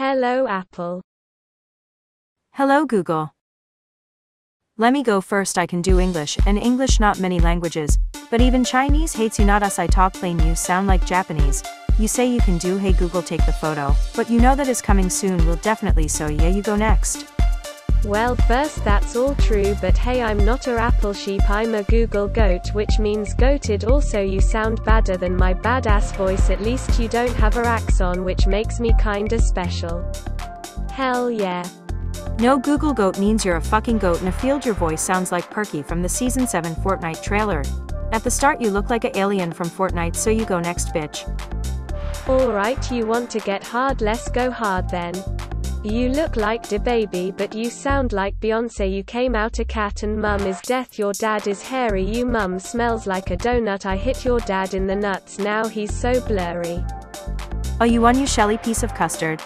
[0.00, 1.02] Hello Apple.
[2.52, 3.34] Hello Google.
[4.78, 7.98] Let me go first I can do English, and English not many languages,
[8.30, 11.62] but even Chinese hates you not us I talk plain you sound like Japanese.
[11.98, 14.80] You say you can do hey Google take the photo, but you know that is
[14.80, 17.29] coming soon We'll definitely so yeah you go next.
[18.04, 22.28] Well first that's all true but hey I'm not a apple sheep I'm a Google
[22.28, 27.08] goat which means goated also you sound badder than my badass voice at least you
[27.08, 30.10] don't have a accent which makes me kinda special.
[30.90, 31.68] Hell yeah.
[32.38, 35.50] No Google goat means you're a fucking goat in a field your voice sounds like
[35.50, 37.62] Perky from the season 7 Fortnite trailer.
[38.12, 41.28] At the start you look like a alien from Fortnite so you go next bitch.
[42.26, 45.14] Alright you want to get hard let's go hard then.
[45.82, 48.92] You look like DaBaby but you sound like Beyonce.
[48.92, 50.98] You came out a cat and mum is death.
[50.98, 52.04] Your dad is hairy.
[52.04, 53.86] You mum smells like a donut.
[53.86, 55.38] I hit your dad in the nuts.
[55.38, 56.84] Now he's so blurry.
[57.80, 59.42] Are you on you shelly piece of custard.